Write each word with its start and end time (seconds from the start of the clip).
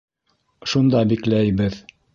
Шунда 0.73 1.05
бикләйбеҙ! 1.13 1.83